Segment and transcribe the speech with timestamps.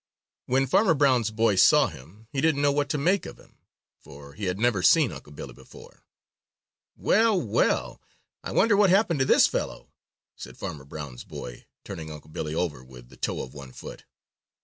[0.47, 3.59] When Farmer Brown's boy saw him, he didn't know what to make of him,
[3.99, 6.07] for he had never seen Unc' Billy before.
[6.95, 8.01] "Well, well,
[8.43, 9.91] I wonder what happened to this fellow,"
[10.35, 14.05] said Farmer Brown's boy, turning Unc' Billy over with the toe of one foot.